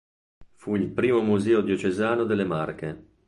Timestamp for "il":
0.73-0.87